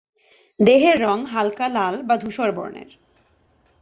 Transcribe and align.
দেহের 0.59 0.97
রং 1.01 1.17
হালকা 1.25 1.67
লাল 1.69 1.95
বা 2.03 2.15
ধূসর 2.17 2.49
বর্ণের। 2.51 2.89